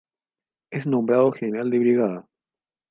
Es 0.71 0.87
nombrado 0.87 1.31
General 1.31 1.69
de 1.69 1.77
Brigada. 1.77 2.25